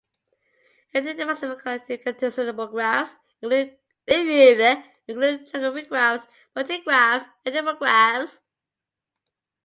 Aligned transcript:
Hereditary 0.93 1.27
maximal-clique 1.29 1.89
irreducible 1.91 2.65
graphs 2.73 3.15
include 3.39 3.77
triangle-free 4.09 5.83
graphs, 5.91 6.25
bipartite 6.55 6.83
graphs, 6.83 7.25
and 7.45 7.53
interval 7.55 7.75
graphs. 7.75 8.39